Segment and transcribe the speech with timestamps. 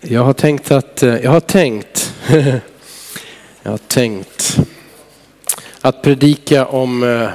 [0.00, 2.14] Jag har tänkt att, eh, jag har tänkt,
[3.62, 4.58] jag har tänkt
[5.80, 7.30] att predika om eh,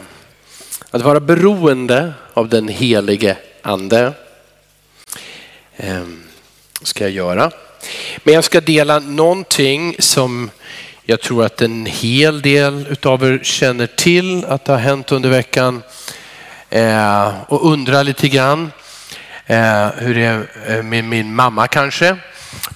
[0.92, 4.14] att vara beroende av den helige ande.
[5.78, 6.24] Ehm,
[6.82, 7.52] ska jag göra.
[8.24, 10.50] Men jag ska dela någonting som
[11.04, 15.30] jag tror att en hel del utav er känner till att det har hänt under
[15.30, 15.84] veckan
[16.70, 18.72] eh, och undrar lite grann
[19.96, 22.18] hur det är med min mamma kanske.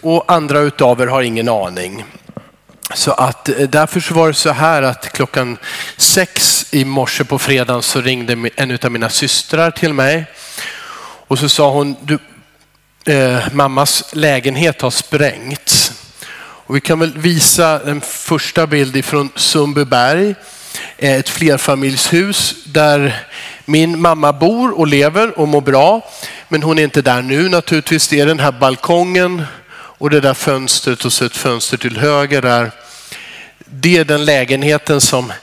[0.01, 2.05] Och andra utav er har ingen aning.
[2.93, 5.57] Så att eh, därför så var det så här att klockan
[5.97, 10.25] sex i morse på fredagen så ringde en av mina systrar till mig
[11.27, 12.19] och så sa hon, du,
[13.13, 15.91] eh, mammas lägenhet har sprängts.
[16.71, 20.35] Och vi kan väl visa en första bild från Sundbyberg,
[20.97, 23.25] eh, ett flerfamiljshus där
[23.65, 26.11] min mamma bor och lever och mår bra.
[26.47, 28.07] Men hon är inte där nu naturligtvis.
[28.07, 29.43] Det är den här balkongen
[30.01, 32.71] och det där fönstret och så ett fönster till höger där.
[33.65, 35.33] Det är den lägenheten som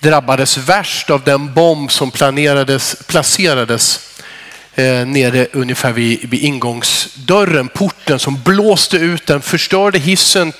[0.00, 4.00] drabbades värst av den bomb som planerades, placerades
[4.74, 10.52] eh, nere ungefär vid, vid ingångsdörren, porten som blåste ut den, förstörde hissen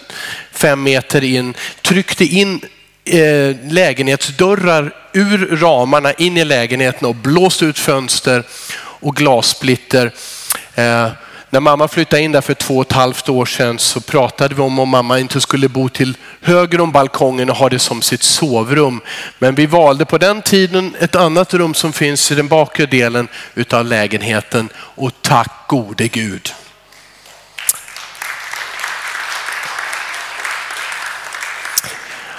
[0.52, 2.60] fem meter in, tryckte in
[3.05, 8.44] eh, lägenhetsdörrar ur ramarna in i lägenheten och blåste ut fönster
[8.77, 10.12] och glassplitter.
[10.75, 11.08] Eh,
[11.55, 14.62] när mamma flyttade in där för två och ett halvt år sedan så pratade vi
[14.62, 18.22] om om mamma inte skulle bo till höger om balkongen och ha det som sitt
[18.22, 19.00] sovrum.
[19.38, 23.28] Men vi valde på den tiden ett annat rum som finns i den bakre delen
[23.55, 26.52] utav lägenheten och tack gode Gud.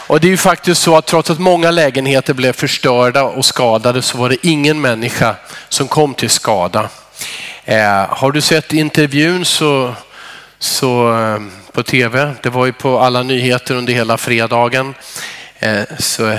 [0.07, 4.01] Och det är ju faktiskt så att trots att många lägenheter blev förstörda och skadade
[4.01, 5.35] så var det ingen människa
[5.69, 6.89] som kom till skada.
[7.67, 9.93] Eh, har du sett intervjun så,
[10.59, 12.33] så, eh, på tv?
[12.43, 14.93] Det var ju på alla nyheter under hela fredagen.
[15.59, 16.37] Eh, så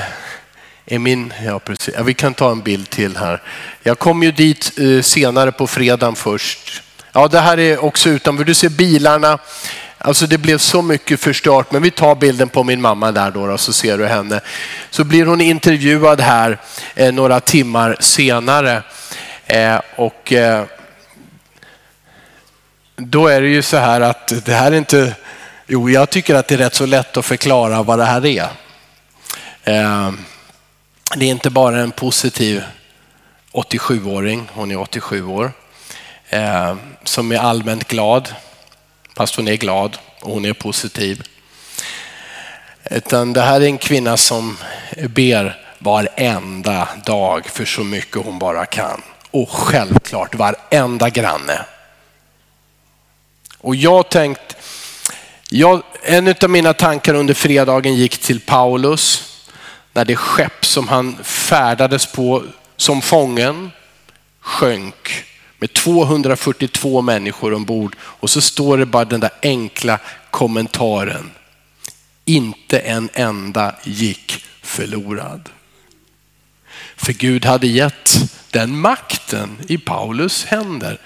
[0.87, 1.95] är min, ja, precis.
[1.97, 3.43] Ja, vi kan ta en bild till här.
[3.83, 6.83] Jag kom ju dit eh, senare på fredagen först.
[7.13, 8.45] Ja, det här är också utanför.
[8.45, 9.39] Du ser bilarna.
[9.99, 13.47] Alltså det blev så mycket förstört, men vi tar bilden på min mamma där då,
[13.47, 14.41] då så ser du henne.
[14.91, 16.59] Så blir hon intervjuad här
[16.95, 18.83] eh, några timmar senare.
[19.47, 20.65] Eh, och eh,
[22.97, 25.15] då är det ju så här att det här är inte,
[25.67, 28.49] jo jag tycker att det är rätt så lätt att förklara vad det här är.
[29.65, 30.19] Ehm,
[31.17, 32.63] det är inte bara en positiv
[33.53, 35.53] 87-åring, hon är 87 år,
[36.31, 38.35] ehm, som är allmänt glad,
[39.17, 41.23] fast hon är glad och hon är positiv.
[42.91, 44.59] Utan det här är en kvinna som
[45.09, 49.03] ber varenda dag för så mycket hon bara kan.
[49.31, 51.65] Och självklart varenda granne.
[53.67, 54.57] Och jag tänkt,
[55.51, 59.23] jag, en av mina tankar under fredagen gick till Paulus
[59.93, 62.45] när det skepp som han färdades på
[62.77, 63.71] som fången
[64.41, 65.25] sjönk
[65.59, 69.99] med 242 människor ombord och så står det bara den där enkla
[70.31, 71.31] kommentaren.
[72.25, 75.49] Inte en enda gick förlorad.
[76.97, 78.19] För Gud hade gett
[78.51, 81.01] den makten i Paulus händer.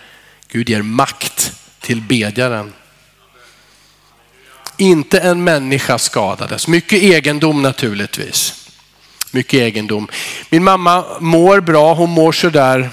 [0.49, 2.72] Gud ger makt till bedjaren.
[4.76, 6.68] Inte en människa skadades.
[6.68, 8.68] Mycket egendom naturligtvis.
[9.30, 10.08] Mycket egendom.
[10.50, 12.90] Min mamma mår bra, hon mår sådär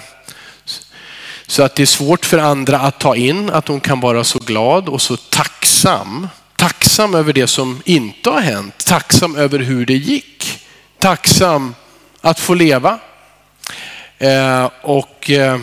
[1.47, 4.39] så att det är svårt för andra att ta in att hon kan vara så
[4.39, 6.27] glad och så tacksam.
[6.55, 10.67] Tacksam över det som inte har hänt, tacksam över hur det gick.
[10.99, 11.75] Tacksam
[12.21, 12.99] att få leva.
[14.17, 15.59] Eh, och eh,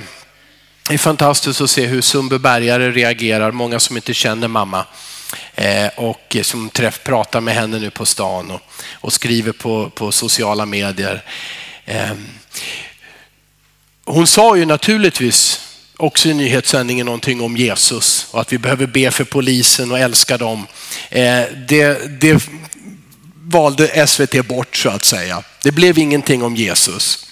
[0.88, 4.86] det är fantastiskt att se hur Sundbybergare reagerar, många som inte känner mamma
[5.54, 8.60] eh, och som träff, pratar med henne nu på stan och,
[8.92, 11.22] och skriver på, på sociala medier.
[11.84, 12.26] Ehm,
[14.04, 15.60] hon sa ju naturligtvis
[15.96, 20.38] också i nyhetssändningen någonting om Jesus och att vi behöver be för polisen och älska
[20.38, 20.66] dem.
[21.08, 22.48] Eh, det, det
[23.42, 25.42] valde SVT bort så att säga.
[25.62, 27.26] Det blev ingenting om Jesus.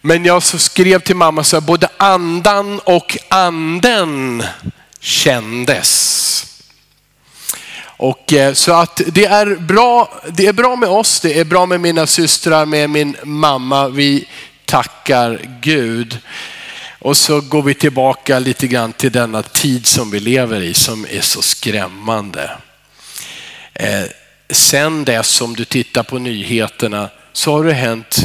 [0.00, 4.42] Men jag skrev till mamma så här, både andan och anden
[5.00, 6.46] kändes.
[7.82, 10.20] Och eh, så att det är bra.
[10.28, 11.20] Det är bra med oss.
[11.20, 13.88] Det är bra med mina systrar, med min mamma.
[13.88, 14.28] Vi
[14.64, 16.18] tackar Gud.
[16.98, 21.06] Och så går vi tillbaka lite grann till denna tid som vi lever i som
[21.10, 22.50] är så skrämmande.
[23.74, 24.04] Eh,
[24.50, 28.22] sen dess som du tittar på nyheterna så har det hänt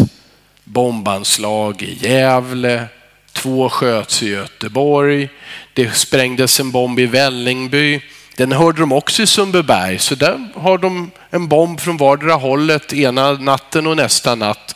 [0.65, 2.85] bombanslag i Gävle,
[3.33, 5.29] två sköts i Göteborg,
[5.73, 8.01] det sprängdes en bomb i Vällingby.
[8.37, 12.93] Den hörde de också i Sundbyberg, så där har de en bomb från vardera hållet
[12.93, 14.75] ena natten och nästa natt.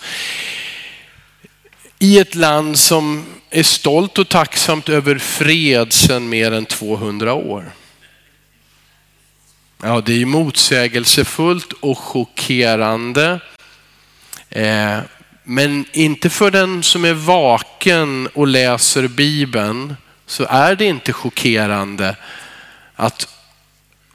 [2.00, 7.72] I ett land som är stolt och tacksamt över fred sedan mer än 200 år.
[9.84, 13.40] Ja, det är motsägelsefullt och chockerande.
[14.50, 15.00] Eh,
[15.52, 22.16] men inte för den som är vaken och läser Bibeln så är det inte chockerande
[22.96, 23.28] att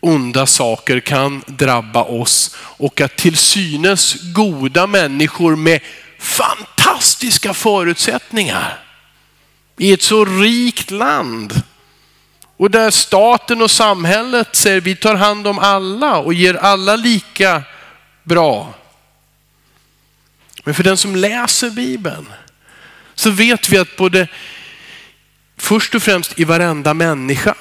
[0.00, 5.80] onda saker kan drabba oss och att till synes goda människor med
[6.18, 8.78] fantastiska förutsättningar
[9.76, 11.62] i ett så rikt land
[12.56, 17.62] och där staten och samhället säger vi tar hand om alla och ger alla lika
[18.22, 18.74] bra.
[20.64, 22.26] Men för den som läser Bibeln
[23.14, 24.28] så vet vi att både
[25.56, 27.54] först och främst i varenda människa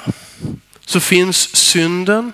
[0.86, 2.34] så finns synden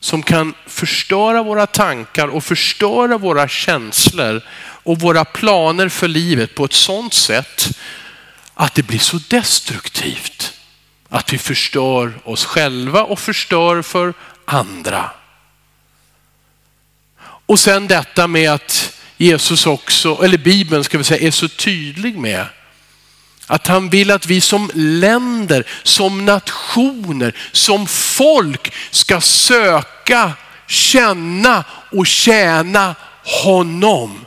[0.00, 6.64] som kan förstöra våra tankar och förstöra våra känslor och våra planer för livet på
[6.64, 7.78] ett sådant sätt
[8.54, 10.52] att det blir så destruktivt
[11.08, 15.10] att vi förstör oss själva och förstör för andra.
[17.18, 22.18] Och sen detta med att Jesus också, eller Bibeln ska vi säga, är så tydlig
[22.18, 22.46] med
[23.46, 30.32] att han vill att vi som länder, som nationer, som folk ska söka,
[30.66, 32.94] känna och tjäna
[33.44, 34.26] honom.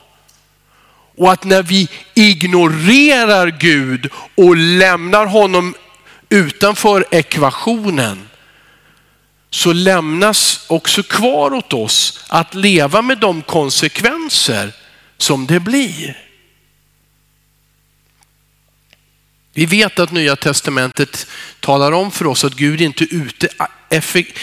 [1.18, 5.75] Och att när vi ignorerar Gud och lämnar honom
[6.30, 8.30] utanför ekvationen
[9.50, 14.74] så lämnas också kvar åt oss att leva med de konsekvenser
[15.21, 16.18] som det blir.
[19.54, 21.27] Vi vet att nya testamentet
[21.60, 23.50] talar om för oss att Gud inte är ute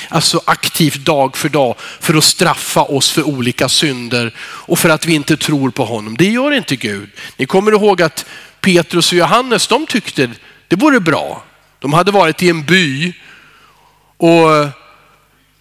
[0.09, 5.07] alltså aktivt dag för dag för att straffa oss för olika synder och för att
[5.07, 6.17] vi inte tror på honom.
[6.17, 7.11] Det gör inte Gud.
[7.37, 8.27] Ni kommer ihåg att
[8.61, 10.31] Petrus och Johannes, de tyckte
[10.69, 11.45] det vore bra.
[11.79, 13.13] De hade varit i en by
[14.17, 14.49] och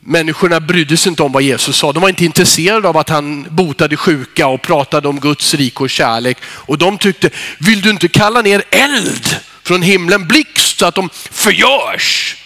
[0.06, 1.92] människorna brydde sig inte om vad Jesus sa.
[1.92, 5.90] De var inte intresserade av att han botade sjuka och pratade om Guds rik och
[5.90, 6.38] kärlek.
[6.44, 7.30] Och de tyckte,
[7.60, 12.38] vill du inte kalla ner eld från himlen, blixt så att de förgörs?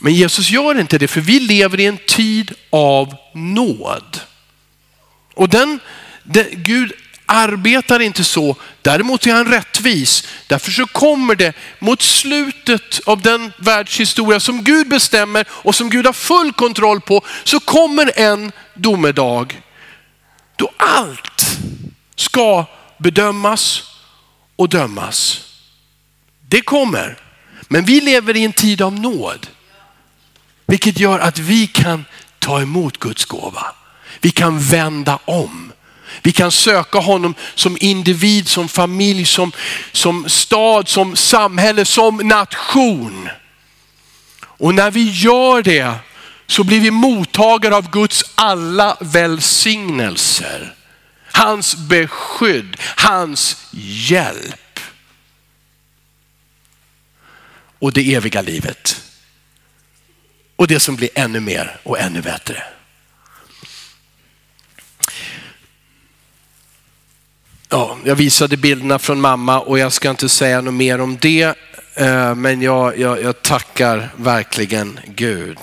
[0.00, 4.20] Men Jesus gör inte det, för vi lever i en tid av nåd.
[5.34, 5.80] Och den,
[6.22, 6.92] den Gud
[7.26, 8.56] arbetar inte så.
[8.82, 10.28] Däremot är han rättvis.
[10.46, 16.06] Därför så kommer det mot slutet av den världshistoria som Gud bestämmer och som Gud
[16.06, 19.62] har full kontroll på, så kommer en domedag
[20.56, 21.58] då allt
[22.16, 22.64] ska
[22.98, 23.82] bedömas
[24.56, 25.40] och dömas.
[26.48, 27.18] Det kommer.
[27.68, 29.46] Men vi lever i en tid av nåd.
[30.66, 32.04] Vilket gör att vi kan
[32.38, 33.66] ta emot Guds gåva.
[34.20, 35.72] Vi kan vända om.
[36.22, 39.52] Vi kan söka honom som individ, som familj, som,
[39.92, 43.28] som stad, som samhälle, som nation.
[44.40, 45.94] Och när vi gör det
[46.46, 50.74] så blir vi mottagare av Guds alla välsignelser.
[51.32, 53.66] Hans beskydd, hans
[54.08, 54.80] hjälp.
[57.78, 59.02] Och det eviga livet.
[60.56, 62.62] Och det som blir ännu mer och ännu bättre.
[67.68, 71.54] Ja, jag visade bilderna från mamma och jag ska inte säga något mer om det.
[71.94, 75.58] Eh, men jag, jag, jag tackar verkligen Gud.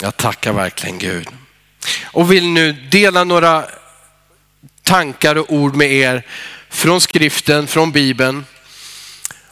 [0.00, 1.28] Jag tackar verkligen Gud.
[2.04, 3.64] Och vill nu dela några
[4.82, 6.22] tankar och ord med er
[6.68, 8.44] från skriften, från Bibeln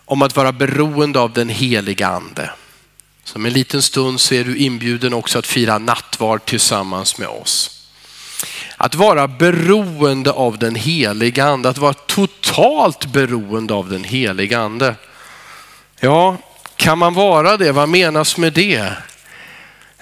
[0.04, 2.50] om att vara beroende av den heliga ande.
[3.24, 7.75] Som en liten stund så är du inbjuden också att fira nattvard tillsammans med oss.
[8.76, 14.94] Att vara beroende av den heliga ande, att vara totalt beroende av den heliga ande.
[16.00, 16.36] Ja,
[16.76, 17.72] kan man vara det?
[17.72, 18.92] Vad menas med det?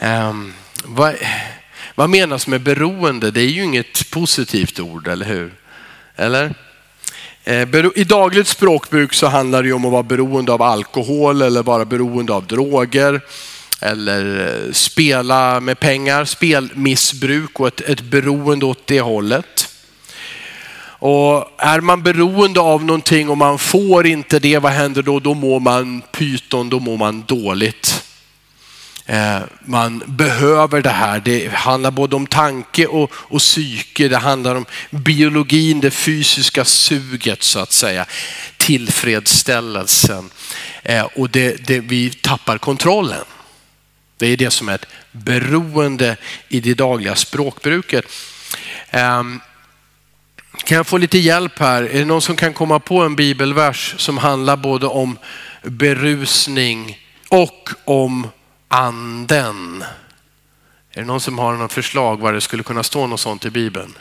[0.00, 1.14] Um, vad,
[1.94, 3.30] vad menas med beroende?
[3.30, 5.52] Det är ju inget positivt ord, eller hur?
[6.16, 6.54] Eller?
[7.44, 11.84] Eh, I dagligt språkbruk så handlar det om att vara beroende av alkohol eller vara
[11.84, 13.20] beroende av droger
[13.84, 19.68] eller eh, spela med pengar, spelmissbruk och ett, ett beroende åt det hållet.
[20.86, 25.20] Och är man beroende av någonting och man får inte det, vad händer då?
[25.20, 28.04] Då mår man pyton, då mår man dåligt.
[29.06, 31.22] Eh, man behöver det här.
[31.24, 34.08] Det handlar både om tanke och, och psyke.
[34.08, 38.06] Det handlar om biologin, det fysiska suget så att säga.
[38.56, 40.30] Tillfredsställelsen.
[40.82, 43.24] Eh, och det, det, vi tappar kontrollen.
[44.18, 46.16] Det är det som är ett beroende
[46.48, 48.04] i det dagliga språkbruket.
[48.90, 49.40] Ehm,
[50.64, 51.82] kan jag få lite hjälp här?
[51.82, 55.18] Är det någon som kan komma på en bibelvers som handlar både om
[55.62, 58.28] berusning och om
[58.68, 59.84] anden?
[60.90, 63.50] Är det någon som har något förslag var det skulle kunna stå något sånt i
[63.50, 63.98] Bibeln?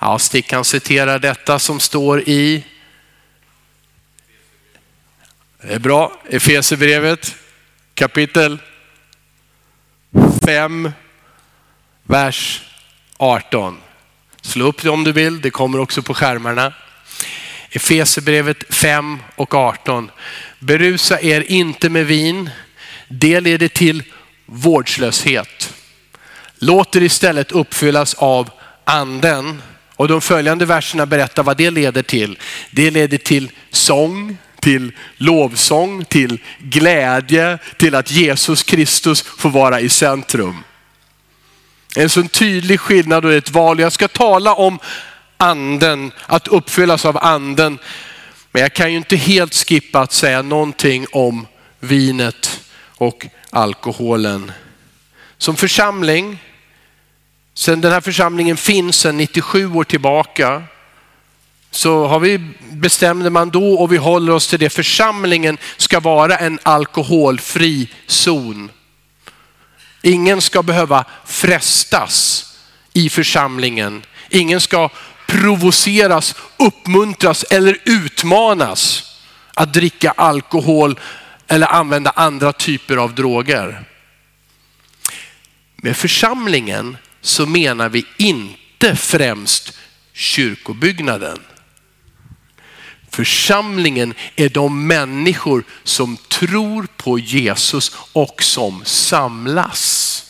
[0.00, 2.64] Ja, Stickan citerar detta som står i
[5.66, 6.12] det är bra.
[6.30, 7.34] Efesierbrevet
[7.94, 8.58] kapitel
[10.44, 10.90] 5,
[12.02, 12.62] vers
[13.16, 13.78] 18.
[14.42, 16.72] Slå upp det om du vill, det kommer också på skärmarna.
[17.70, 20.10] Efesierbrevet 5 och 18.
[20.58, 22.50] Berusa er inte med vin,
[23.08, 24.02] det leder till
[24.46, 25.74] vårdslöshet.
[26.58, 28.50] Låt er istället uppfyllas av
[28.84, 29.62] anden.
[29.96, 32.38] Och de följande verserna berättar vad det leder till.
[32.70, 39.88] Det leder till sång, till lovsång, till glädje, till att Jesus Kristus får vara i
[39.88, 40.64] centrum.
[41.96, 43.80] En sån tydlig skillnad och ett val.
[43.80, 44.78] Jag ska tala om
[45.36, 47.78] anden, att uppfyllas av anden.
[48.52, 51.46] Men jag kan ju inte helt skippa att säga någonting om
[51.80, 52.60] vinet
[52.96, 54.52] och alkoholen.
[55.38, 56.38] Som församling,
[57.54, 60.62] sen den här församlingen finns sedan 97 år tillbaka,
[61.74, 62.38] så har vi,
[62.72, 64.70] bestämde man då och vi håller oss till det.
[64.70, 68.70] Församlingen ska vara en alkoholfri zon.
[70.02, 72.44] Ingen ska behöva frestas
[72.92, 74.02] i församlingen.
[74.30, 74.88] Ingen ska
[75.26, 79.02] provoceras, uppmuntras eller utmanas
[79.54, 81.00] att dricka alkohol
[81.48, 83.84] eller använda andra typer av droger.
[85.76, 89.78] Med församlingen så menar vi inte främst
[90.12, 91.38] kyrkobyggnaden.
[93.14, 100.24] Församlingen är de människor som tror på Jesus och som samlas.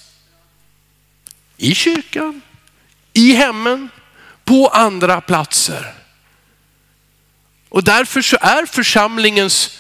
[1.57, 2.41] I kyrkan,
[3.13, 3.89] i hemmen,
[4.45, 5.95] på andra platser.
[7.69, 9.79] Och därför så är församlingens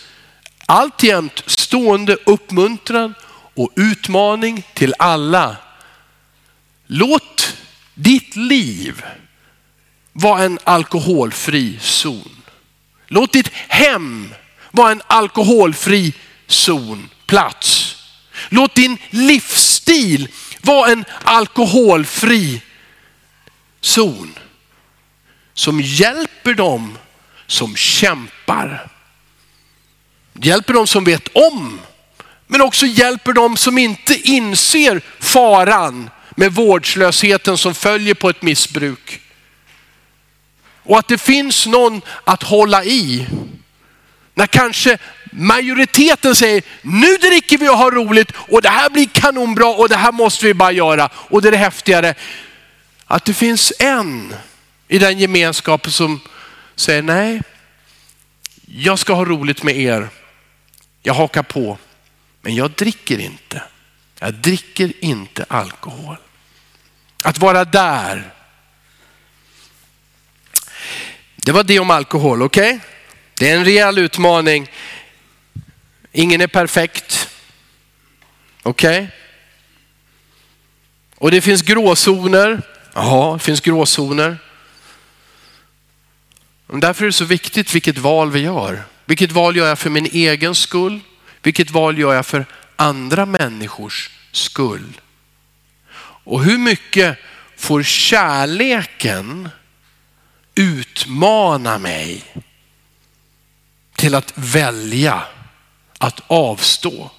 [0.67, 3.15] alltjämt stående uppmuntran
[3.55, 5.57] och utmaning till alla.
[6.87, 7.57] Låt
[7.95, 9.03] ditt liv
[10.13, 12.44] vara en alkoholfri zon.
[13.07, 14.35] Låt ditt hem
[14.71, 16.13] vara en alkoholfri
[16.47, 17.97] zon, plats.
[18.49, 20.29] Låt din livsstil
[20.63, 22.61] vara en alkoholfri
[23.81, 24.39] zon
[25.55, 26.99] som hjälper dem
[27.47, 28.91] som kämpar.
[30.43, 31.81] Hjälper dem som vet om,
[32.47, 39.21] men också hjälper dem som inte inser faran med vårdslösheten som följer på ett missbruk.
[40.85, 43.27] Och att det finns någon att hålla i.
[44.35, 44.99] När kanske
[45.33, 49.97] majoriteten säger, nu dricker vi och har roligt och det här blir kanonbra och det
[49.97, 51.11] här måste vi bara göra.
[51.15, 52.15] Och det är det häftigare,
[53.07, 54.35] att det finns en
[54.89, 56.21] i den gemenskapen som
[56.77, 57.43] säger, nej,
[58.67, 60.09] jag ska ha roligt med er.
[61.03, 61.79] Jag hakar på,
[62.41, 63.63] men jag dricker inte.
[64.19, 66.17] Jag dricker inte alkohol.
[67.23, 68.33] Att vara där
[71.45, 72.75] det var det om alkohol, okej?
[72.75, 72.81] Okay?
[73.39, 74.71] Det är en rejäl utmaning.
[76.13, 77.29] Ingen är perfekt.
[78.63, 78.99] Okej?
[78.99, 79.09] Okay?
[81.17, 82.63] Och det finns gråzoner.
[82.95, 84.39] Ja, det finns gråzoner.
[86.67, 88.83] Och därför är det så viktigt vilket val vi gör.
[89.05, 91.01] Vilket val gör jag för min egen skull?
[91.43, 92.47] Vilket val gör jag för
[92.77, 95.01] andra människors skull?
[96.25, 97.19] Och hur mycket
[97.57, 99.49] får kärleken
[100.55, 102.25] utmana mig
[103.97, 105.23] till att välja
[105.99, 107.11] att avstå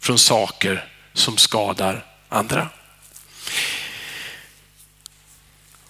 [0.00, 2.68] från saker som skadar andra.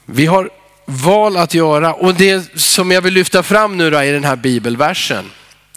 [0.05, 0.51] Vi har
[0.85, 4.37] val att göra och det som jag vill lyfta fram nu då i den här
[4.37, 5.31] bibelversen,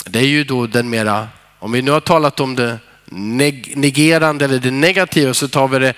[0.05, 1.27] det är ju då den mera,
[1.59, 2.79] om vi nu har talat om det
[3.11, 5.93] negerande eller det negativa så tar vi det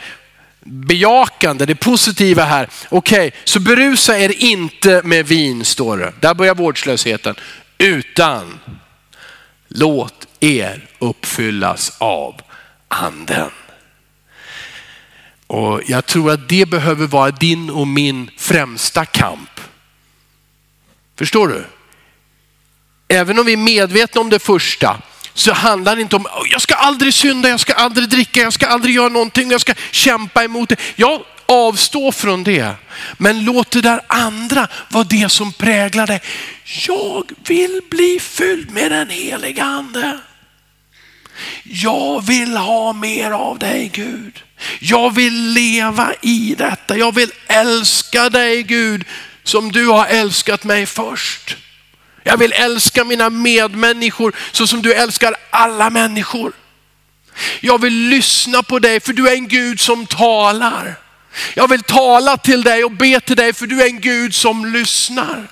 [0.64, 2.70] bejakande, det positiva här.
[2.90, 6.14] Okej, okay, så berusa er inte med vin står det.
[6.20, 7.36] Där börjar vårdslösheten.
[7.78, 8.60] Utan
[9.68, 12.42] låt er uppfyllas av
[12.88, 13.52] anden.
[15.48, 19.62] Och jag tror att det behöver vara din och min främsta kamp.
[21.16, 21.66] Förstår du?
[23.08, 25.02] Även om vi är medvetna om det första,
[25.34, 28.68] så handlar det inte om, jag ska aldrig synda, jag ska aldrig dricka, jag ska
[28.68, 30.76] aldrig göra någonting, jag ska kämpa emot det.
[30.96, 32.74] Jag avstår från det.
[33.18, 36.22] Men låt det där andra vara det som präglar dig.
[36.88, 40.20] Jag vill bli fylld med den heliga ande.
[41.64, 44.44] Jag vill ha mer av dig Gud.
[44.80, 46.98] Jag vill leva i detta.
[46.98, 49.04] Jag vill älska dig Gud
[49.44, 51.58] som du har älskat mig först.
[52.24, 56.54] Jag vill älska mina medmänniskor så som du älskar alla människor.
[57.60, 60.96] Jag vill lyssna på dig för du är en Gud som talar.
[61.54, 64.66] Jag vill tala till dig och be till dig för du är en Gud som
[64.66, 65.48] lyssnar.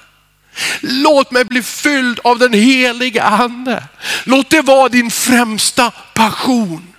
[0.82, 3.84] Låt mig bli fylld av den heliga ande.
[4.24, 6.94] Låt det vara din främsta passion.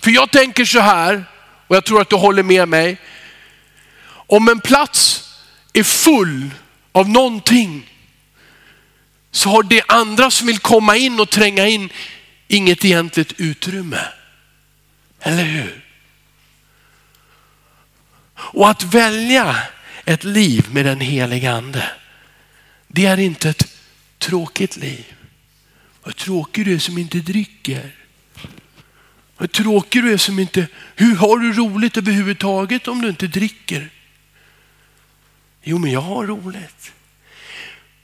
[0.00, 1.24] För jag tänker så här,
[1.66, 2.98] och jag tror att du håller med mig.
[4.10, 5.24] Om en plats
[5.72, 6.50] är full
[6.92, 7.90] av någonting
[9.30, 11.92] så har det andra som vill komma in och tränga in
[12.48, 14.00] inget egentligt utrymme.
[15.20, 15.84] Eller hur?
[18.34, 19.56] Och att välja
[20.04, 21.90] ett liv med den heliga ande,
[22.88, 23.78] det är inte ett
[24.18, 25.14] tråkigt liv.
[26.02, 27.96] Vad tråkig du är som inte dricker.
[29.36, 33.90] Vad tråkig du är som inte, hur har du roligt överhuvudtaget om du inte dricker?
[35.62, 36.92] Jo, men jag har roligt.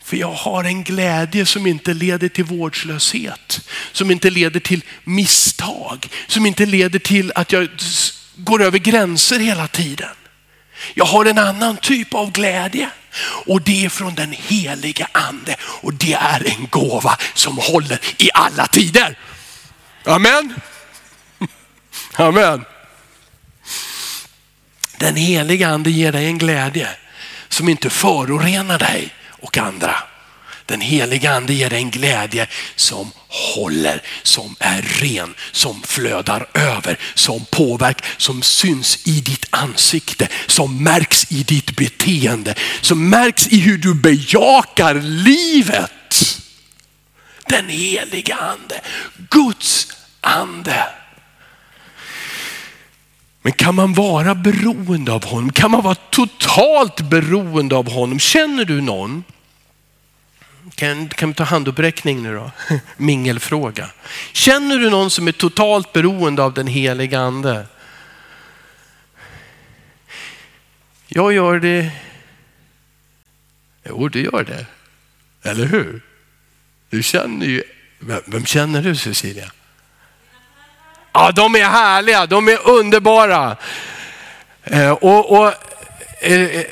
[0.07, 3.61] För jag har en glädje som inte leder till vårdslöshet,
[3.93, 7.69] som inte leder till misstag, som inte leder till att jag
[8.37, 10.09] går över gränser hela tiden.
[10.95, 12.91] Jag har en annan typ av glädje
[13.47, 18.31] och det är från den heliga ande och det är en gåva som håller i
[18.35, 19.19] alla tider.
[20.05, 20.55] Amen.
[22.17, 22.65] Amen.
[24.99, 26.89] Den heliga ande ger dig en glädje
[27.49, 29.97] som inte förorenar dig och andra.
[30.67, 36.99] Den heliga ande ger dig en glädje som håller, som är ren, som flödar över,
[37.15, 43.61] som påverkar, som syns i ditt ansikte, som märks i ditt beteende, som märks i
[43.61, 46.43] hur du bejakar livet.
[47.49, 48.81] Den heliga ande,
[49.31, 49.89] Guds
[50.21, 50.87] ande.
[53.47, 55.53] Men kan man vara beroende av honom?
[55.53, 58.19] Kan man vara totalt beroende av honom?
[58.19, 59.25] Känner du någon?
[60.75, 62.51] Kan, kan vi ta handuppräckning nu då?
[62.97, 63.91] Mingelfråga.
[64.33, 67.67] Känner du någon som är totalt beroende av den heliga ande?
[71.09, 71.91] Jag gör det.
[73.85, 74.67] Jo, du gör det.
[75.51, 76.01] Eller hur?
[76.91, 77.63] Du känner ju.
[77.99, 79.53] Vem, vem känner du Cecilia?
[81.19, 83.57] Ja, de är härliga, de är underbara.
[84.63, 85.53] Eh, och, och
[86.21, 86.67] eh, eh,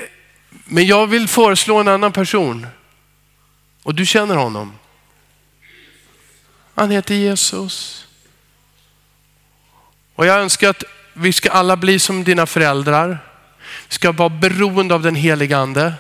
[0.65, 2.67] men jag vill föreslå en annan person.
[3.83, 4.79] Och du känner honom.
[6.75, 8.07] Han heter Jesus.
[10.15, 13.19] Och jag önskar att vi ska alla bli som dina föräldrar.
[13.89, 15.95] Vi ska vara beroende av den heliga ande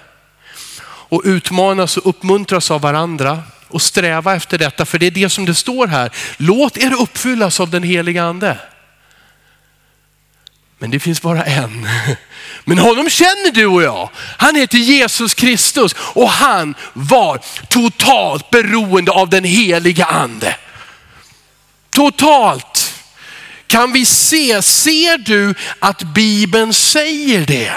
[0.87, 3.43] och utmanas och uppmuntras av varandra
[3.75, 4.85] och sträva efter detta.
[4.85, 6.11] För det är det som det står här.
[6.37, 8.59] Låt er uppfyllas av den heliga ande.
[10.79, 11.89] Men det finns bara en.
[12.65, 14.11] Men honom känner du och jag.
[14.17, 20.57] Han heter Jesus Kristus och han var totalt beroende av den heliga ande.
[21.91, 22.95] Totalt.
[23.67, 27.73] Kan vi se, ser du att Bibeln säger det?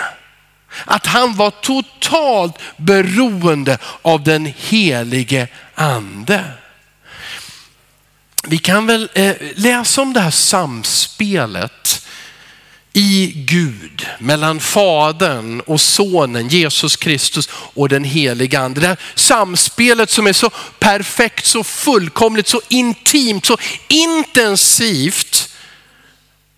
[0.85, 6.43] Att han var totalt beroende av den helige ande.
[8.43, 12.07] Vi kan väl eh, läsa om det här samspelet
[12.93, 18.81] i Gud mellan Fadern och Sonen Jesus Kristus och den heliga Ande.
[18.81, 25.49] Det här samspelet som är så perfekt, så fullkomligt, så intimt, så intensivt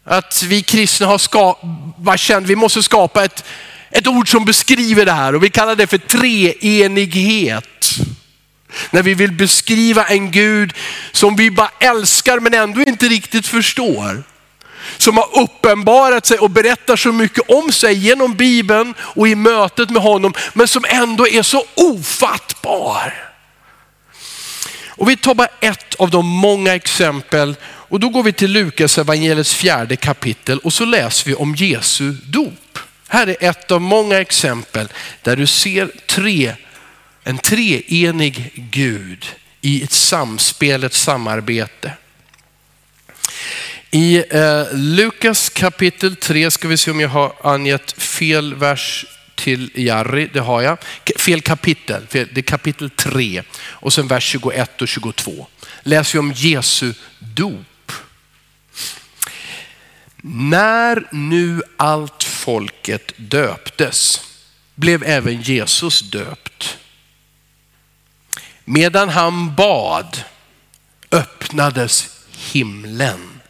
[0.04, 3.44] att vi kristna har skapat, vi måste skapa ett,
[3.92, 7.66] ett ord som beskriver det här och vi kallar det för treenighet.
[8.92, 10.74] När vi vill beskriva en Gud
[11.12, 14.24] som vi bara älskar men ändå inte riktigt förstår
[14.98, 19.90] som har uppenbarat sig och berättar så mycket om sig genom Bibeln och i mötet
[19.90, 23.14] med honom, men som ändå är så ofattbar.
[24.88, 28.98] Och vi tar bara ett av de många exempel och då går vi till Lukas
[28.98, 32.69] evangeliets fjärde kapitel och så läser vi om Jesu dop.
[33.12, 34.88] Här är ett av många exempel
[35.22, 36.56] där du ser tre,
[37.24, 39.26] en treenig Gud
[39.62, 41.92] i ett samspel, ett samarbete.
[43.92, 49.72] I eh, Lukas kapitel 3 ska vi se om jag har angett fel vers till
[49.76, 50.78] Jari, det har jag.
[51.20, 55.48] Fel kapitel, det är kapitel 3 och sen vers 21 och 22.
[55.84, 57.92] Läser vi om Jesu dop.
[60.22, 64.22] När nu allt folket döptes
[64.76, 66.78] blev även Jesus döpt.
[68.66, 70.24] Medan han bad
[71.12, 73.42] öppnades himlen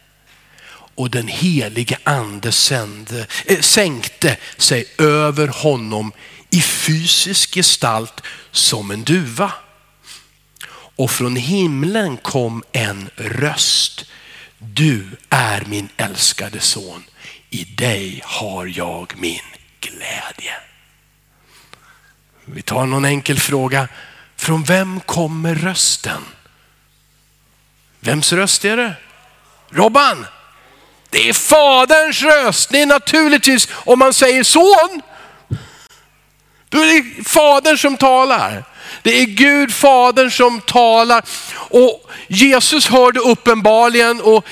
[0.72, 6.12] och den helige ande sände, äh, sänkte sig över honom
[6.50, 9.52] i fysisk gestalt som en duva.
[10.72, 14.04] Och från himlen kom en röst.
[14.62, 17.04] Du är min älskade son.
[17.50, 19.40] I dig har jag min
[19.80, 20.54] glädje.
[22.44, 23.88] Vi tar någon enkel fråga.
[24.36, 26.24] Från vem kommer rösten?
[28.00, 28.94] Vems röst är det?
[29.70, 30.26] Robban!
[31.10, 32.70] Det är faderns röst.
[32.70, 35.02] Det är naturligtvis, om man säger son,
[36.68, 38.64] då är det fadern som talar.
[39.02, 41.22] Det är Gud, fadern som talar.
[41.54, 44.46] Och Jesus hörde uppenbarligen och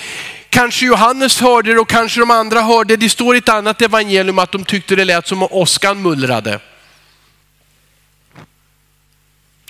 [0.50, 3.04] kanske Johannes hörde det och kanske de andra hörde det.
[3.06, 6.60] Det står i ett annat evangelium att de tyckte det lät som om åskan mullrade.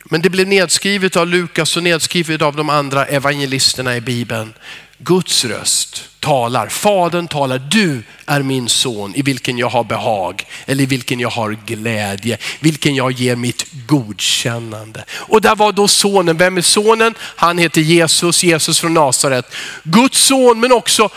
[0.08, 4.54] Men det blev nedskrivet av Lukas och nedskrivet av de andra evangelisterna i Bibeln.
[4.98, 10.82] Guds röst talar, Fadern talar, du är min son i vilken jag har behag eller
[10.82, 15.04] i vilken jag har glädje, vilken jag ger mitt godkännande.
[15.10, 17.14] Och där var då sonen, vem är sonen?
[17.20, 19.54] Han heter Jesus, Jesus från Nasaret.
[19.82, 21.08] Guds son men också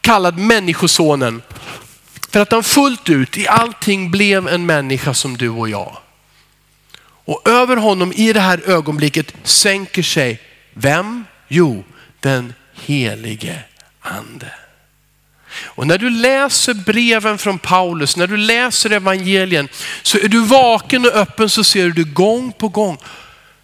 [0.00, 1.42] kallad människosonen.
[2.30, 5.96] För att han fullt ut i allting blev en människa som du och jag.
[7.30, 10.40] Och över honom i det här ögonblicket sänker sig,
[10.74, 11.24] vem?
[11.48, 11.84] Jo,
[12.20, 13.62] den helige
[14.00, 14.52] ande.
[15.62, 19.68] Och när du läser breven från Paulus, när du läser evangelien,
[20.02, 22.98] så är du vaken och öppen så ser du gång på gång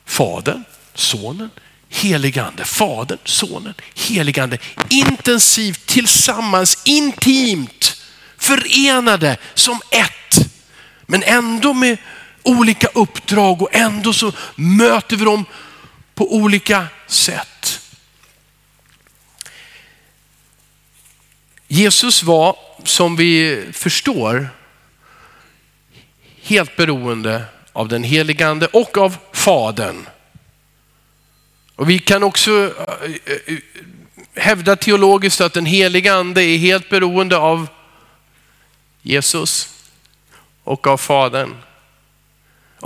[0.05, 1.50] Fadern, Sonen,
[1.88, 2.64] heligande.
[2.64, 4.59] Fadern, Sonen, heligande.
[4.90, 8.02] Intensivt, tillsammans, intimt,
[8.38, 10.46] förenade som ett.
[11.07, 11.98] Men ändå med
[12.47, 15.45] olika uppdrag och ändå så möter vi dem
[16.15, 17.81] på olika sätt.
[21.69, 24.49] Jesus var, som vi förstår,
[26.43, 30.07] helt beroende av den heligande och av Fadern.
[31.77, 32.51] Och vi kan också
[33.05, 33.59] eh, eh,
[34.35, 37.69] hävda teologiskt att den heliga ande är helt beroende av
[39.03, 39.69] Jesus
[40.65, 41.55] och av Fadern.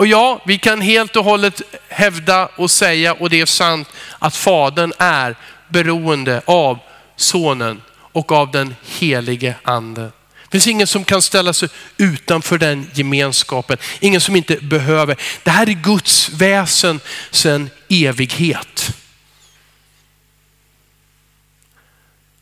[0.01, 4.37] Och ja, vi kan helt och hållet hävda och säga, och det är sant, att
[4.37, 5.37] Fadern är
[5.69, 6.79] beroende av
[7.17, 7.83] Sonen
[8.13, 10.03] och av den helige ande.
[10.03, 13.79] Det finns ingen som kan ställa sig utanför den gemenskapen.
[14.01, 15.17] Ingen som inte behöver.
[15.43, 18.95] Det här är Guds väsen sedan evighet.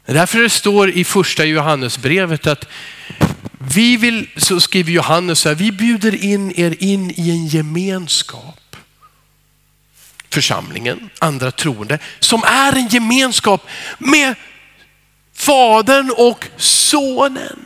[0.07, 2.65] Därför det står i första Johannesbrevet att
[3.59, 8.77] vi vill, så skriver Johannes här, vi bjuder in er in i en gemenskap.
[10.31, 13.67] Församlingen, andra troende, som är en gemenskap
[13.99, 14.35] med
[15.35, 17.65] Fadern och Sonen.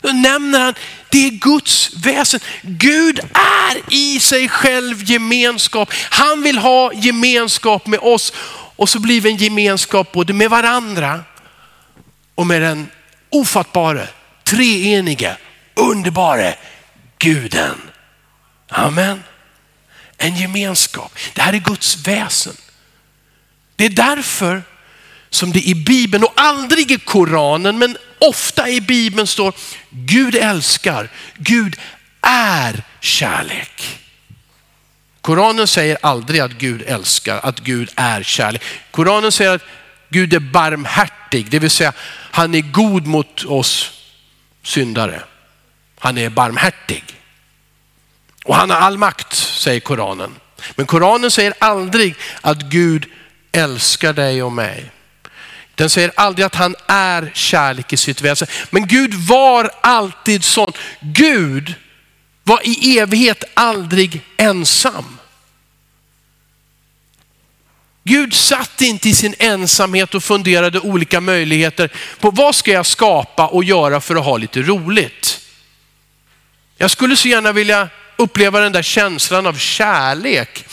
[0.00, 0.74] Då nämner han,
[1.10, 2.40] det är Guds väsen.
[2.62, 5.92] Gud är i sig själv gemenskap.
[6.10, 8.32] Han vill ha gemenskap med oss
[8.76, 11.20] och så blir vi en gemenskap både med varandra
[12.34, 12.88] och med den
[13.30, 14.08] ofattbare,
[14.52, 15.36] treenige,
[15.74, 16.54] underbara
[17.18, 17.80] guden.
[18.68, 19.22] Amen.
[20.16, 21.18] En gemenskap.
[21.34, 22.56] Det här är Guds väsen.
[23.76, 24.62] Det är därför
[25.30, 29.54] som det i Bibeln och aldrig i Koranen, men ofta i Bibeln står
[29.90, 31.76] Gud älskar, Gud
[32.20, 34.00] är kärlek.
[35.20, 38.62] Koranen säger aldrig att Gud älskar, att Gud är kärlek.
[38.90, 39.64] Koranen säger att
[40.08, 41.92] Gud är barmhärtig, det vill säga
[42.30, 44.01] han är god mot oss
[44.62, 45.22] syndare.
[45.98, 47.04] Han är barmhärtig.
[48.44, 50.34] Och han har all makt, säger Koranen.
[50.74, 53.06] Men Koranen säger aldrig att Gud
[53.52, 54.90] älskar dig och mig.
[55.74, 58.48] Den säger aldrig att han är kärlek i sitt väsen.
[58.70, 60.72] Men Gud var alltid sån.
[61.00, 61.74] Gud
[62.42, 65.11] var i evighet aldrig ensam.
[68.04, 73.46] Gud satt inte i sin ensamhet och funderade olika möjligheter på vad ska jag skapa
[73.46, 75.40] och göra för att ha lite roligt.
[76.76, 80.64] Jag skulle så gärna vilja uppleva den där känslan av kärlek.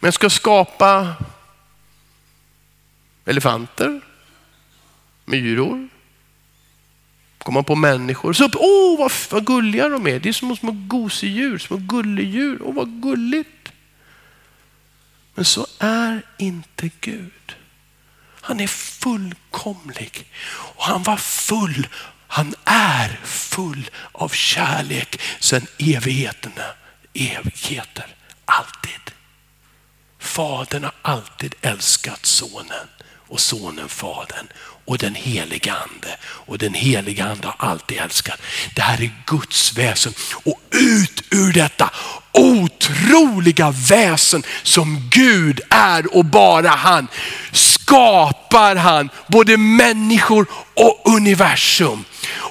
[0.00, 1.14] Men jag ska skapa
[3.24, 4.00] elefanter,
[5.24, 5.88] myror,
[7.38, 8.32] komma på människor.
[8.32, 10.18] Så upp, åh vad, vad gulliga de är.
[10.18, 12.58] Det är som små gosedjur, små gulledjur.
[12.62, 13.48] Åh vad gulligt.
[15.38, 17.56] Men så är inte Gud.
[18.40, 21.88] Han är fullkomlig och han var full,
[22.26, 26.64] han är full av kärlek sedan evigheterna,
[27.14, 28.06] evigheter,
[28.44, 29.14] alltid.
[30.38, 32.88] Fadern har alltid älskat sonen
[33.28, 34.46] och sonen fadern
[34.84, 36.16] och den heliga ande.
[36.22, 38.40] Och den heliga ande har alltid älskat.
[38.74, 40.12] Det här är Guds väsen
[40.44, 41.90] och ut ur detta
[42.32, 47.08] otroliga väsen som Gud är och bara han
[47.52, 52.04] skapar han både människor och universum.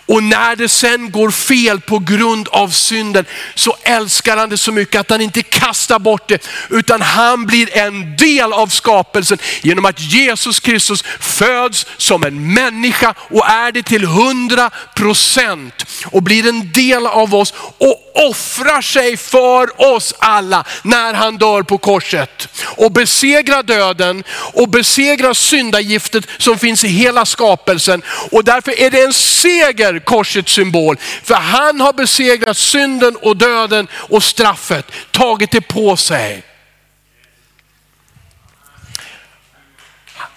[0.06, 4.72] Och när det sen går fel på grund av synden så älskar han det så
[4.72, 9.86] mycket att han inte kastar bort det utan han blir en del av skapelsen genom
[9.86, 16.50] att Jesus Kristus föds som en människa och är det till hundra procent och blir
[16.50, 22.48] en del av oss och offrar sig för oss alla när han dör på korset
[22.64, 28.02] och besegrar döden och besegrar syndagiftet som finns i hela skapelsen.
[28.32, 29.67] Och därför är det en seger
[30.00, 30.98] korsets symbol.
[31.24, 36.44] För han har besegrat synden och döden och straffet, tagit det på sig.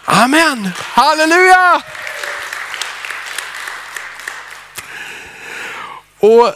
[0.05, 1.83] Amen, halleluja!
[6.19, 6.55] Och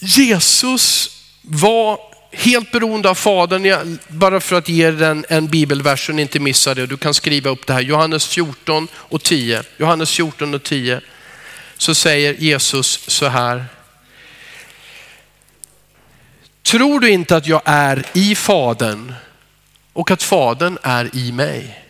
[0.00, 1.10] Jesus
[1.42, 1.98] var
[2.32, 6.40] helt beroende av Fadern, bara för att ge er en, en bibelvers så ni inte
[6.40, 6.86] missar det.
[6.86, 9.62] Du kan skriva upp det här, Johannes 14 och 10.
[9.76, 11.00] Johannes 14 och 10.
[11.78, 13.64] Så säger Jesus så här.
[16.62, 19.14] Tror du inte att jag är i Fadern
[19.92, 21.84] och att Fadern är i mig?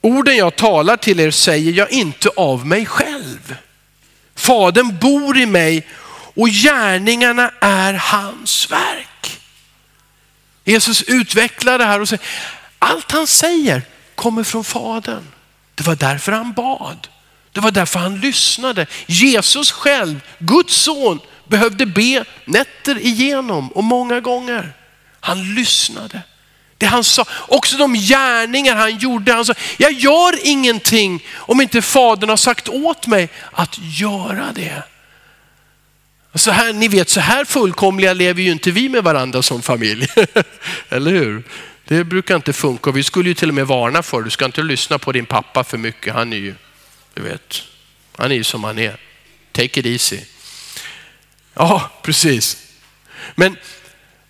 [0.00, 3.56] Orden jag talar till er säger jag inte av mig själv.
[4.34, 5.86] Fadern bor i mig
[6.34, 9.40] och gärningarna är hans verk.
[10.64, 12.26] Jesus utvecklar det här och säger,
[12.78, 13.82] allt han säger
[14.14, 15.26] kommer från Fadern.
[15.74, 17.08] Det var därför han bad.
[17.52, 18.86] Det var därför han lyssnade.
[19.06, 24.72] Jesus själv, Guds son, behövde be nätter igenom och många gånger.
[25.20, 26.22] Han lyssnade.
[26.78, 29.32] Det han sa, också de gärningar han gjorde.
[29.32, 34.82] Han sa, jag gör ingenting om inte fadern har sagt åt mig att göra det.
[36.34, 40.06] Så här, ni vet, så här fullkomliga lever ju inte vi med varandra som familj.
[40.88, 41.42] Eller hur?
[41.84, 42.90] Det brukar inte funka.
[42.90, 45.64] Vi skulle ju till och med varna för du ska inte lyssna på din pappa
[45.64, 46.14] för mycket.
[46.14, 46.54] Han är ju,
[47.14, 47.62] du vet,
[48.16, 48.96] han är ju som han är.
[49.52, 50.20] Take it easy.
[51.54, 52.56] Ja, precis.
[53.34, 53.56] Men,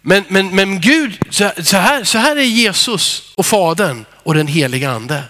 [0.01, 1.45] men, men, men Gud, så
[1.77, 5.23] här, så här är Jesus och Fadern och den heliga ande.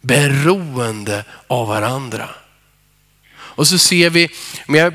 [0.00, 2.28] Beroende av varandra.
[3.54, 4.28] Och så ser vi,
[4.66, 4.92] om jag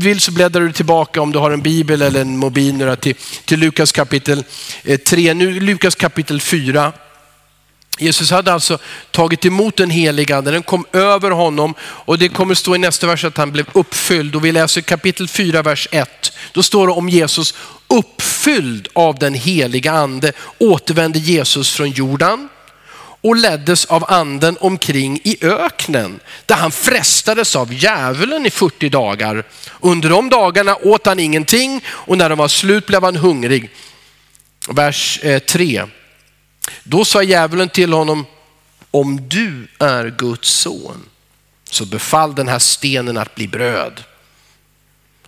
[0.00, 3.60] vill så bläddrar du tillbaka om du har en bibel eller en mobil till, till
[3.60, 4.44] Lukas kapitel
[4.84, 6.92] eh, 3, nu Lukas kapitel 4.
[8.00, 8.78] Jesus hade alltså
[9.10, 13.06] tagit emot den heliga ande, den kom över honom och det kommer stå i nästa
[13.06, 14.36] vers att han blev uppfylld.
[14.36, 16.32] Och vi läser kapitel 4, vers 1.
[16.52, 17.54] Då står det om Jesus,
[17.88, 22.48] uppfylld av den heliga ande återvände Jesus från Jordan
[23.20, 29.44] och leddes av anden omkring i öknen där han frestades av djävulen i 40 dagar.
[29.80, 33.70] Under de dagarna åt han ingenting och när de var slut blev han hungrig.
[34.68, 35.82] Vers eh, 3.
[36.84, 38.26] Då sa djävulen till honom,
[38.90, 41.04] om du är Guds son
[41.70, 44.04] så befall den här stenen att bli bröd.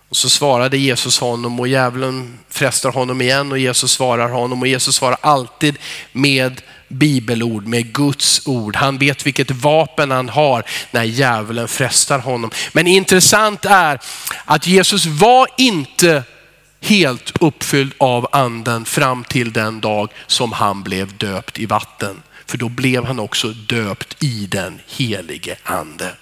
[0.09, 4.67] Och så svarade Jesus honom och djävulen frestar honom igen och Jesus svarar honom och
[4.67, 5.77] Jesus svarar alltid
[6.11, 8.75] med bibelord, med Guds ord.
[8.75, 12.51] Han vet vilket vapen han har när djävulen frestar honom.
[12.71, 13.99] Men intressant är
[14.45, 16.23] att Jesus var inte
[16.83, 22.21] helt uppfylld av anden fram till den dag som han blev döpt i vatten.
[22.45, 26.15] För då blev han också döpt i den helige ande.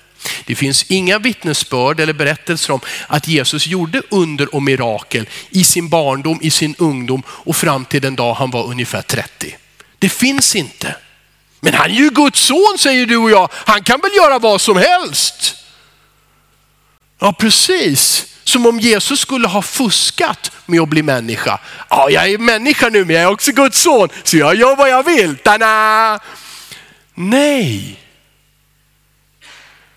[0.45, 5.89] Det finns inga vittnesbörd eller berättelser om att Jesus gjorde under och mirakel i sin
[5.89, 9.56] barndom, i sin ungdom och fram till den dag han var ungefär 30.
[10.00, 10.95] Det finns inte.
[11.60, 13.50] Men han är ju Guds son säger du och jag.
[13.54, 15.56] Han kan väl göra vad som helst.
[17.19, 21.60] Ja precis, som om Jesus skulle ha fuskat med att bli människa.
[21.90, 24.90] Ja, jag är människa nu men jag är också Guds son så jag gör vad
[24.90, 25.38] jag vill.
[25.38, 26.20] Tada!
[27.14, 28.00] Nej.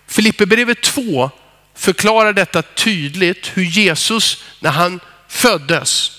[0.07, 1.29] Filipperbrevet 2
[1.75, 6.11] förklarar detta tydligt hur Jesus när han föddes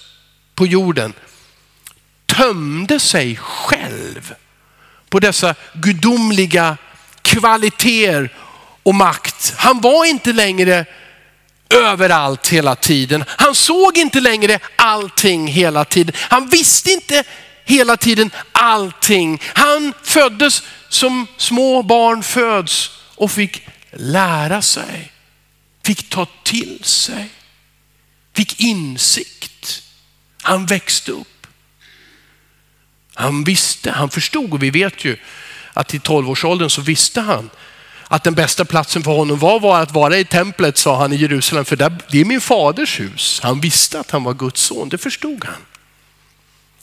[0.55, 1.13] på jorden
[2.27, 4.35] tömde sig själv
[5.09, 6.77] på dessa gudomliga
[7.23, 8.35] kvaliteter
[8.83, 9.55] och makt.
[9.57, 10.87] Han var inte längre
[11.71, 13.25] överallt hela tiden.
[13.29, 16.15] Han såg inte längre allting hela tiden.
[16.19, 17.25] Han visste inte
[17.65, 19.43] hela tiden allting.
[19.45, 25.13] Han föddes som små barn föds och fick lära sig,
[25.85, 27.29] fick ta till sig,
[28.35, 29.83] fick insikt.
[30.43, 31.47] Han växte upp.
[33.15, 35.17] Han visste, han förstod och vi vet ju
[35.73, 37.51] att i tolvårsåldern så visste han
[38.09, 41.17] att den bästa platsen för honom var, var att vara i templet, sa han i
[41.17, 43.41] Jerusalem, för där, det är min faders hus.
[43.43, 45.63] Han visste att han var Guds son, det förstod han.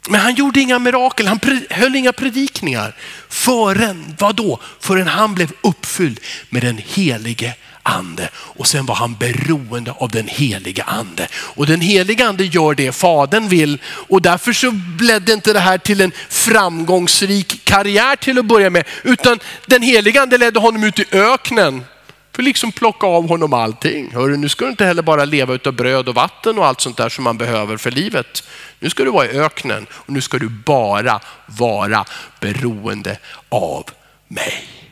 [0.10, 2.96] Men han gjorde inga mirakel, han höll inga predikningar
[3.30, 4.60] förrän, vadå?
[4.80, 8.30] Förrän han blev uppfylld med den helige ande.
[8.36, 11.28] Och sen var han beroende av den helige ande.
[11.34, 13.82] Och den helige ande gör det fadern vill.
[13.86, 18.88] Och därför så ledde inte det här till en framgångsrik karriär till att börja med.
[19.04, 21.86] Utan den helige ande ledde honom ut i öknen
[22.36, 24.12] för liksom plocka av honom allting.
[24.14, 26.98] Hörru, nu ska du inte heller bara leva av bröd och vatten och allt sånt
[26.98, 28.44] där som man behöver för livet.
[28.80, 32.06] Nu ska du vara i öknen och nu ska du bara vara
[32.40, 33.18] beroende
[33.50, 33.90] av
[34.28, 34.83] mig.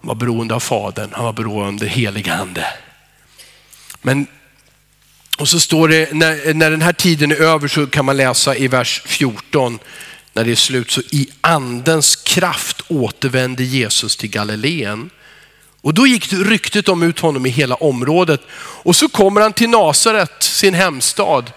[0.00, 2.66] Han var beroende av Fadern, han var beroende av heliga ande.
[4.02, 4.26] Men,
[5.38, 8.56] och så står det, när, när den här tiden är över så kan man läsa
[8.56, 9.78] i vers 14,
[10.32, 15.10] när det är slut, så i andens kraft återvände Jesus till Galileen
[15.82, 18.40] och då gick ryktet om ut honom i hela området.
[18.58, 21.52] Och så kommer han till Nasaret, sin hemstad.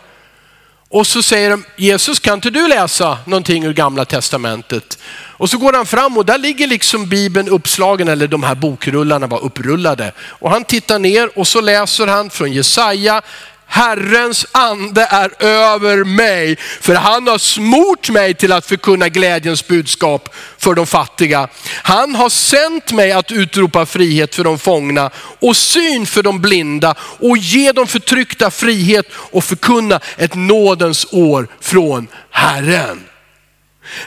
[0.90, 4.98] Och så säger de, Jesus kan inte du läsa någonting ur gamla testamentet?
[5.44, 9.28] Och så går han fram och där ligger liksom bibeln uppslagen, eller de här bokrullarna
[9.28, 10.12] var upprullade.
[10.20, 13.22] Och han tittar ner och så läser han från Jesaja
[13.66, 20.36] Herrens ande är över mig, för han har smort mig till att förkunna glädjens budskap
[20.58, 21.48] för de fattiga.
[21.84, 26.96] Han har sänt mig att utropa frihet för de fångna och syn för de blinda
[27.00, 33.04] och ge de förtryckta frihet och förkunna ett nådens år från Herren.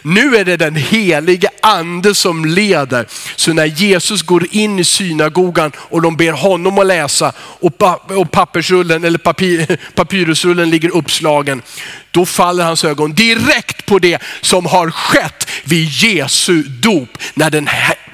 [0.02, 3.06] Nu är det den helige ande som leder.
[3.36, 7.32] Så när Jesus går in i synagogan och de ber honom att läsa
[8.08, 11.62] och pappersrullen eller papir, papyrusrullen ligger uppslagen,
[12.10, 17.18] då faller hans ögon direkt på det som har skett vid Jesu dop.
[17.34, 17.68] När den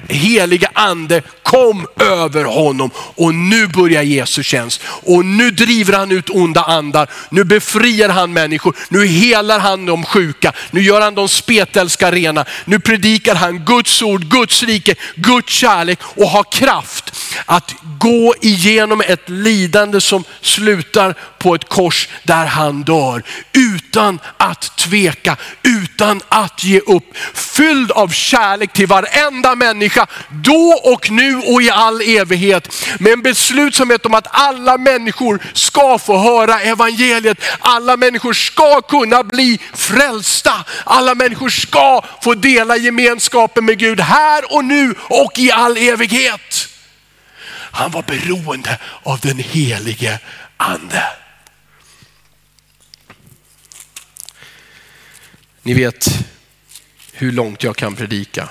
[0.07, 4.81] heliga ande kom över honom och nu börjar Jesu tjänst.
[4.85, 10.05] Och nu driver han ut onda andar, nu befriar han människor, nu helar han de
[10.05, 12.45] sjuka, nu gör han de spetälska rena.
[12.65, 17.13] Nu predikar han Guds ord, Guds rike, Guds kärlek och har kraft
[17.45, 23.23] att gå igenom ett lidande som slutar på ett kors där han dör.
[23.53, 27.17] Utan att tveka, utan att ge upp.
[27.33, 29.92] Fylld av kärlek till varenda människa,
[30.29, 32.85] då och nu och i all evighet.
[32.99, 37.37] Med en beslutsamhet om att alla människor ska få höra evangeliet.
[37.59, 40.65] Alla människor ska kunna bli frälsta.
[40.83, 46.67] Alla människor ska få dela gemenskapen med Gud här och nu och i all evighet.
[47.71, 50.19] Han var beroende av den helige
[50.57, 51.03] ande.
[55.61, 56.07] Ni vet
[57.11, 58.49] hur långt jag kan predika.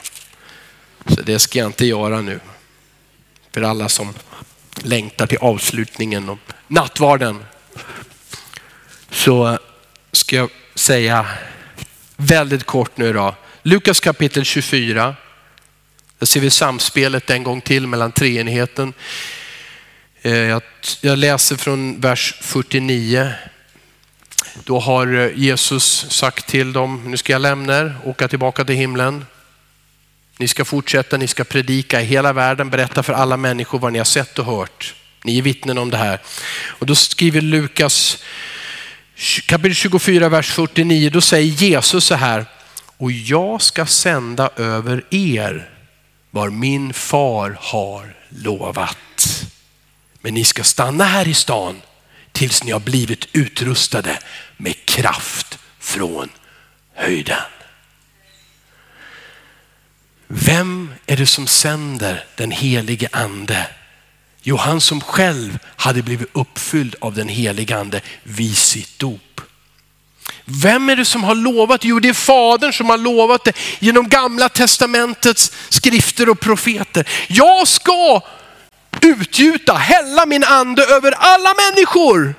[1.07, 2.41] Så det ska jag inte göra nu.
[3.53, 4.15] För alla som
[4.83, 6.39] längtar till avslutningen och
[6.69, 7.45] nattvarden.
[9.11, 9.59] Så
[10.13, 11.27] ska jag säga
[12.17, 13.35] väldigt kort nu då.
[13.63, 15.17] Lukas kapitel 24.
[16.19, 18.93] Där ser vi samspelet en gång till mellan treenigheten.
[20.23, 20.61] Eh,
[21.01, 23.33] jag läser från vers 49.
[24.65, 28.75] Då har eh, Jesus sagt till dem, nu ska jag lämna er, åka tillbaka till
[28.75, 29.25] himlen.
[30.43, 33.99] Ni ska fortsätta, ni ska predika i hela världen, berätta för alla människor vad ni
[33.99, 34.95] har sett och hört.
[35.25, 36.21] Ni är vittnen om det här.
[36.67, 38.25] Och då skriver Lukas
[39.47, 42.47] kapitel 24, vers 49, då säger Jesus så här,
[42.97, 45.71] och jag ska sända över er
[46.31, 49.45] vad min far har lovat.
[50.21, 51.83] Men ni ska stanna här i stan
[52.33, 54.19] tills ni har blivit utrustade
[54.57, 56.29] med kraft från
[56.95, 57.62] höjden.
[60.35, 63.67] Vem är det som sänder den helige ande?
[64.43, 69.41] Jo, han som själv hade blivit uppfylld av den helige ande vid sitt dop.
[70.45, 71.85] Vem är det som har lovat?
[71.85, 77.09] Jo, det är fadern som har lovat det genom gamla testamentets skrifter och profeter.
[77.29, 78.21] Jag ska
[79.01, 82.35] utgjuta, hälla min ande över alla människor.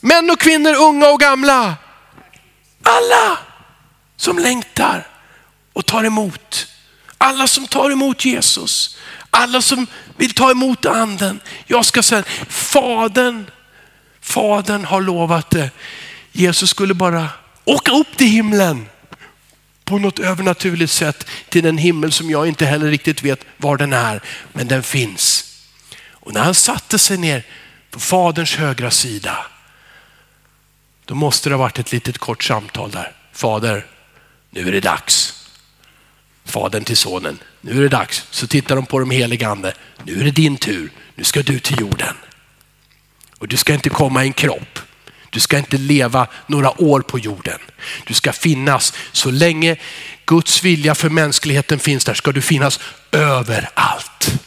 [0.00, 1.76] Män och kvinnor, unga och gamla.
[2.82, 3.38] Alla
[4.16, 5.06] som längtar
[5.72, 6.73] och tar emot
[7.18, 8.96] alla som tar emot Jesus,
[9.30, 9.86] alla som
[10.16, 11.40] vill ta emot anden.
[11.66, 13.50] Jag ska säga, Fadern,
[14.20, 15.70] Fadern har lovat det.
[16.32, 17.28] Jesus skulle bara
[17.64, 18.88] åka upp till himlen
[19.84, 23.92] på något övernaturligt sätt till den himmel som jag inte heller riktigt vet var den
[23.92, 25.44] är, men den finns.
[26.10, 27.46] Och när han satte sig ner
[27.90, 29.46] på faderns högra sida,
[31.04, 33.12] då måste det ha varit ett litet kort samtal där.
[33.32, 33.86] Fader,
[34.50, 35.43] nu är det dags.
[36.44, 38.26] Fadern till sonen, nu är det dags.
[38.30, 39.74] Så tittar de på de heliga ande.
[40.04, 42.14] Nu är det din tur, nu ska du till jorden.
[43.38, 44.78] Och du ska inte komma i en kropp.
[45.30, 47.58] Du ska inte leva några år på jorden.
[48.06, 49.76] Du ska finnas så länge
[50.26, 52.80] Guds vilja för mänskligheten finns där ska du finnas
[53.12, 54.40] överallt.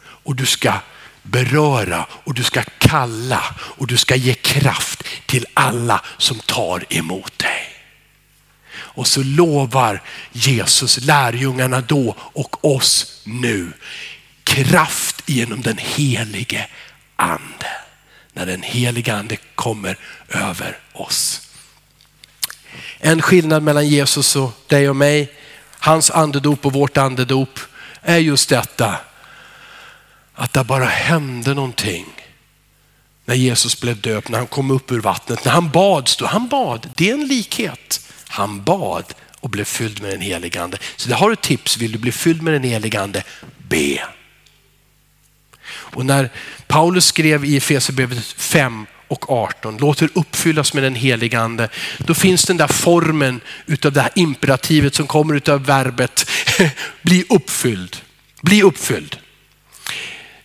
[0.00, 0.74] Och du ska
[1.22, 7.38] beröra och du ska kalla och du ska ge kraft till alla som tar emot
[7.38, 7.67] dig.
[8.98, 13.72] Och så lovar Jesus lärjungarna då och oss nu
[14.44, 16.66] kraft genom den helige
[17.16, 17.66] ande.
[18.32, 21.48] När den helige ande kommer över oss.
[22.98, 25.32] En skillnad mellan Jesus och dig och mig,
[25.78, 27.60] hans andedop och vårt andedop
[28.02, 28.96] är just detta
[30.34, 32.06] att det bara hände någonting
[33.24, 36.10] när Jesus blev döpt, när han kom upp ur vattnet, när han bad.
[36.20, 38.07] Han bad, det är en likhet.
[38.28, 40.78] Han bad och blev fylld med den helige ande.
[40.96, 43.22] Så det har du tips, vill du bli fylld med den helige ande,
[43.68, 44.00] be.
[45.70, 46.30] Och när
[46.66, 51.68] Paulus skrev i Efesierbrevet 5 och 18, låter uppfyllas med den helige ande,
[51.98, 56.30] då finns den där formen utav det här imperativet som kommer utav verbet
[57.02, 57.96] bli uppfylld.
[58.42, 59.18] Bli uppfylld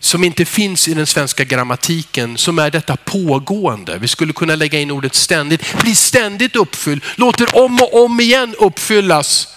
[0.04, 3.98] som inte finns i den svenska grammatiken som är detta pågående.
[3.98, 5.78] Vi skulle kunna lägga in ordet ständigt.
[5.82, 9.48] Bli ständigt uppfylld, låter om och om igen uppfyllas.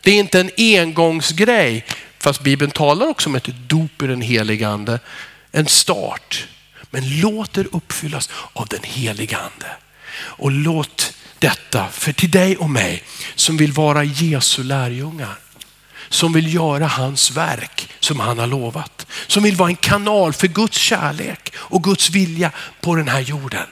[0.00, 1.84] Det är inte en engångsgrej,
[2.18, 5.00] fast Bibeln talar också om ett dop i den heliga ande.
[5.52, 6.46] En start,
[6.90, 9.66] men låt det uppfyllas av den heliga ande.
[10.16, 13.02] Och låt detta, för till dig och mig
[13.34, 15.36] som vill vara Jesu lärjungar,
[16.08, 19.06] som vill göra hans verk som han har lovat.
[19.26, 22.50] Som vill vara en kanal för Guds kärlek och Guds vilja
[22.80, 23.66] på den här jorden.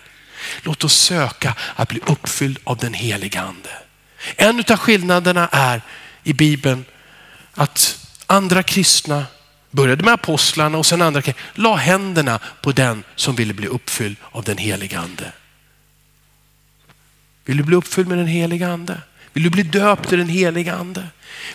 [0.62, 3.70] Låt oss söka att bli uppfylld av den heliga ande.
[4.37, 5.82] En av skillnaderna är
[6.22, 6.85] i Bibeln
[7.55, 9.26] att andra kristna
[9.70, 11.22] började med apostlarna och sen andra
[11.55, 15.32] la händerna på den som ville bli uppfylld av den heliga ande.
[17.45, 19.01] Vill du bli uppfylld med den heliga ande?
[19.35, 21.07] Vill du bli döpt i den heliga ande?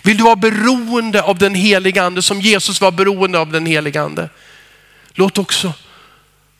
[0.02, 4.02] Vill du vara beroende av den heliga ande som Jesus var beroende av den heliga
[4.02, 4.28] ande?
[5.12, 5.72] Låt också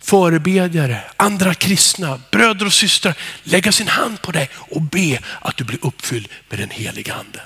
[0.02, 5.64] förebedjare, andra kristna, bröder och systrar lägga sin hand på dig och be att du
[5.64, 7.40] blir uppfylld med den heliga ande.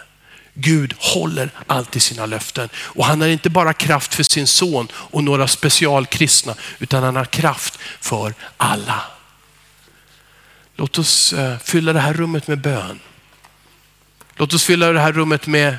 [0.54, 5.24] Gud håller alltid sina löften och han har inte bara kraft för sin son och
[5.24, 9.02] några specialkristna utan han har kraft för alla.
[10.76, 13.00] Låt oss eh, fylla det här rummet med bön.
[14.36, 15.76] Låt oss fylla det här rummet med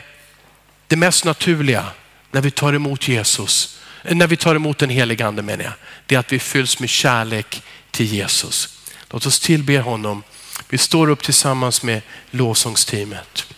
[0.88, 1.86] det mest naturliga
[2.32, 5.74] när vi tar emot Jesus, när vi tar emot den helige ande menar jag.
[6.06, 8.70] Det är att vi fylls med kärlek till Jesus.
[9.10, 10.24] Låt oss tillbe honom.
[10.70, 12.02] Vi står upp tillsammans med
[12.32, 13.55] lovsångsteamet.